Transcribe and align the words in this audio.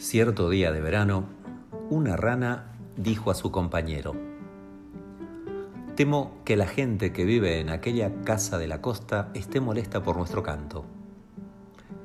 Cierto 0.00 0.48
día 0.48 0.72
de 0.72 0.80
verano, 0.80 1.24
una 1.90 2.16
rana 2.16 2.72
dijo 2.96 3.30
a 3.30 3.34
su 3.34 3.50
compañero, 3.50 4.14
Temo 5.94 6.38
que 6.46 6.56
la 6.56 6.66
gente 6.66 7.12
que 7.12 7.26
vive 7.26 7.60
en 7.60 7.68
aquella 7.68 8.22
casa 8.22 8.56
de 8.56 8.66
la 8.66 8.80
costa 8.80 9.30
esté 9.34 9.60
molesta 9.60 10.02
por 10.02 10.16
nuestro 10.16 10.42
canto. 10.42 10.86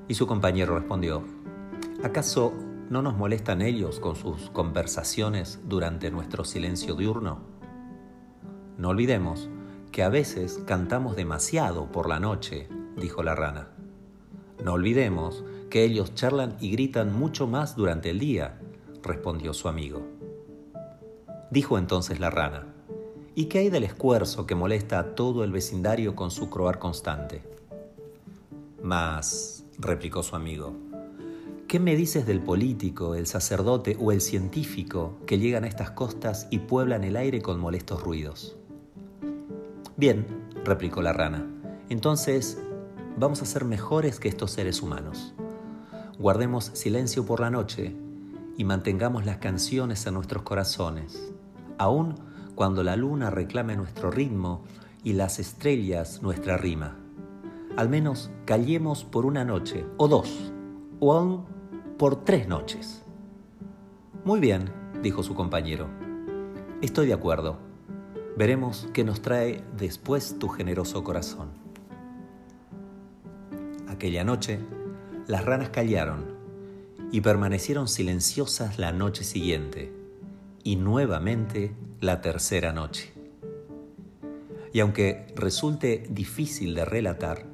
Y 0.10 0.16
su 0.16 0.28
compañero 0.28 0.78
respondió, 0.78 1.24
¿acaso 2.04 2.54
no 2.90 3.02
nos 3.02 3.16
molestan 3.16 3.62
ellos 3.62 4.02
con 4.02 4.18
sus 4.18 4.50
conversaciones 4.50 5.62
durante 5.64 6.12
nuestro 6.12 6.44
silencio 6.44 6.96
diurno? 6.96 7.44
No 8.78 8.90
olvidemos 8.90 9.50
que 9.94 10.04
a 10.04 10.10
veces 10.10 10.60
cantamos 10.68 11.16
demasiado 11.16 11.90
por 11.94 12.10
la 12.10 12.20
noche, 12.20 12.68
dijo 12.98 13.24
la 13.24 13.36
rana. 13.36 13.70
No 14.66 14.74
olvidemos 14.74 15.46
que 15.76 15.84
ellos 15.84 16.16
charlan 16.16 16.56
y 16.62 16.72
gritan 16.72 17.14
mucho 17.14 17.48
más 17.48 17.76
durante 17.76 18.10
el 18.10 18.18
día, 18.18 18.62
respondió 19.04 19.54
su 19.54 19.68
amigo. 19.68 20.08
Dijo 21.52 21.78
entonces 21.78 22.22
la 22.22 22.30
rana, 22.30 22.74
¿y 23.36 23.48
qué 23.48 23.60
hay 23.60 23.70
del 23.70 23.84
escuerzo 23.84 24.48
que 24.48 24.56
molesta 24.56 25.00
a 25.00 25.16
todo 25.16 25.44
el 25.44 25.52
vecindario 25.52 26.16
con 26.16 26.32
su 26.32 26.50
croar 26.50 26.80
constante? 26.80 27.44
Mas, 28.82 29.66
replicó 29.78 30.24
su 30.24 30.38
amigo, 30.38 30.78
¿qué 31.68 31.82
me 31.82 31.98
dices 31.98 32.26
del 32.26 32.40
político, 32.40 33.14
el 33.14 33.28
sacerdote 33.28 33.98
o 34.00 34.14
el 34.14 34.22
científico 34.22 35.18
que 35.26 35.40
llegan 35.40 35.66
a 35.66 35.68
estas 35.68 35.92
costas 35.92 36.48
y 36.52 36.60
pueblan 36.60 37.04
el 37.04 37.18
aire 37.18 37.42
con 37.42 37.60
molestos 37.60 38.02
ruidos? 38.02 38.56
Bien, 39.98 40.26
replicó 40.64 41.02
la 41.02 41.12
rana, 41.12 41.46
entonces 41.90 42.62
vamos 43.18 43.42
a 43.42 43.46
ser 43.46 43.66
mejores 43.66 44.22
que 44.22 44.30
estos 44.30 44.52
seres 44.52 44.82
humanos 44.82 45.36
guardemos 46.20 46.66
silencio 46.74 47.26
por 47.26 47.40
la 47.40 47.50
noche 47.50 47.96
y 48.58 48.64
mantengamos 48.64 49.26
las 49.26 49.38
canciones 49.38 50.06
en 50.06 50.14
nuestros 50.14 50.44
corazones, 50.44 51.34
aun 51.78 52.16
cuando 52.56 52.84
la 52.84 52.96
luna 52.96 53.30
reclame 53.30 53.76
nuestro 53.76 54.12
ritmo 54.12 54.64
y 55.04 55.14
las 55.14 55.40
estrellas 55.40 56.22
nuestra 56.22 56.58
rima. 56.58 56.98
Al 57.76 57.90
menos 57.90 58.32
callemos 58.46 59.04
por 59.04 59.26
una 59.26 59.44
noche, 59.44 59.86
o 59.98 60.08
dos, 60.08 60.54
o 61.00 61.14
aún 61.14 61.46
por 61.98 62.24
tres 62.24 62.48
noches. 62.48 63.04
Muy 64.24 64.40
bien, 64.40 64.72
dijo 65.04 65.22
su 65.22 65.36
compañero. 65.36 65.88
Estoy 66.82 67.08
de 67.08 67.14
acuerdo. 67.14 67.58
Veremos 68.38 68.88
qué 68.94 69.04
nos 69.04 69.22
trae 69.22 69.64
después 69.78 70.40
tu 70.40 70.48
generoso 70.48 71.04
corazón. 71.04 71.50
Aquella 73.88 74.24
noche, 74.24 74.60
las 75.28 75.44
ranas 75.44 75.70
callaron 75.70 76.36
y 77.12 77.22
permanecieron 77.22 77.88
silenciosas 77.88 78.78
la 78.78 78.92
noche 78.92 79.24
siguiente 79.24 79.92
y 80.64 80.76
nuevamente 80.76 81.74
la 82.00 82.22
tercera 82.22 82.74
noche. 82.74 83.14
Y 84.74 84.82
aunque 84.82 85.28
resulte 85.36 86.06
difícil 86.10 86.76
de 86.76 86.86
relatar, 86.86 87.46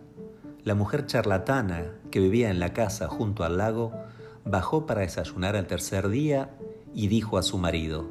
la 0.64 0.76
mujer 0.76 1.06
charlatana 1.06 1.94
que 2.10 2.20
vivía 2.20 2.50
en 2.50 2.60
la 2.60 2.74
casa 2.74 3.08
junto 3.08 3.44
al 3.44 3.58
lago 3.58 3.94
bajó 4.44 4.86
para 4.86 5.02
desayunar 5.02 5.56
al 5.56 5.68
tercer 5.68 6.10
día 6.10 6.58
y 6.94 7.08
dijo 7.08 7.38
a 7.38 7.44
su 7.44 7.58
marido, 7.58 8.10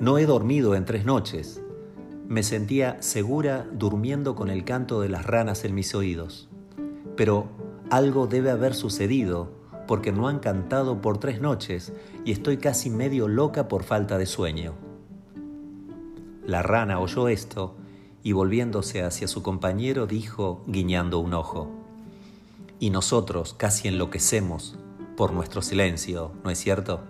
No 0.00 0.18
he 0.18 0.26
dormido 0.26 0.74
en 0.74 0.84
tres 0.84 1.04
noches. 1.04 1.62
Me 2.28 2.42
sentía 2.42 3.00
segura 3.00 3.66
durmiendo 3.72 4.34
con 4.34 4.50
el 4.50 4.64
canto 4.64 5.00
de 5.00 5.08
las 5.08 5.26
ranas 5.26 5.64
en 5.64 5.74
mis 5.74 5.94
oídos. 5.94 6.48
Pero 7.16 7.61
algo 7.92 8.26
debe 8.26 8.50
haber 8.50 8.74
sucedido 8.74 9.52
porque 9.86 10.12
no 10.12 10.26
han 10.26 10.38
cantado 10.38 11.02
por 11.02 11.18
tres 11.18 11.42
noches 11.42 11.92
y 12.24 12.32
estoy 12.32 12.56
casi 12.56 12.88
medio 12.88 13.28
loca 13.28 13.68
por 13.68 13.82
falta 13.82 14.16
de 14.16 14.24
sueño. 14.24 14.72
La 16.46 16.62
rana 16.62 17.00
oyó 17.00 17.28
esto 17.28 17.76
y 18.22 18.32
volviéndose 18.32 19.02
hacia 19.02 19.28
su 19.28 19.42
compañero 19.42 20.06
dijo, 20.06 20.64
guiñando 20.66 21.18
un 21.18 21.34
ojo, 21.34 21.70
y 22.78 22.88
nosotros 22.88 23.52
casi 23.52 23.88
enloquecemos 23.88 24.78
por 25.14 25.34
nuestro 25.34 25.60
silencio, 25.60 26.32
¿no 26.44 26.48
es 26.48 26.58
cierto? 26.58 27.02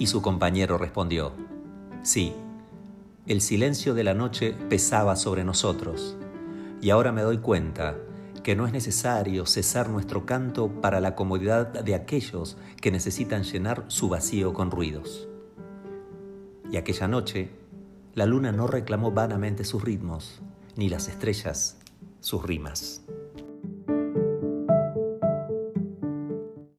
Y 0.00 0.08
su 0.08 0.20
compañero 0.20 0.78
respondió, 0.78 1.30
sí, 2.02 2.32
el 3.28 3.40
silencio 3.40 3.94
de 3.94 4.02
la 4.02 4.14
noche 4.14 4.52
pesaba 4.68 5.14
sobre 5.14 5.44
nosotros, 5.44 6.16
y 6.80 6.90
ahora 6.90 7.12
me 7.12 7.22
doy 7.22 7.38
cuenta 7.38 7.94
que 8.42 8.56
no 8.56 8.66
es 8.66 8.72
necesario 8.72 9.46
cesar 9.46 9.88
nuestro 9.88 10.26
canto 10.26 10.68
para 10.80 11.00
la 11.00 11.14
comodidad 11.14 11.68
de 11.68 11.94
aquellos 11.94 12.56
que 12.80 12.90
necesitan 12.90 13.44
llenar 13.44 13.84
su 13.88 14.08
vacío 14.08 14.52
con 14.52 14.70
ruidos. 14.70 15.28
Y 16.70 16.76
aquella 16.76 17.08
noche, 17.08 17.50
la 18.14 18.26
luna 18.26 18.52
no 18.52 18.66
reclamó 18.66 19.12
vanamente 19.12 19.64
sus 19.64 19.82
ritmos, 19.82 20.42
ni 20.76 20.88
las 20.88 21.08
estrellas 21.08 21.78
sus 22.20 22.42
rimas. 22.42 23.02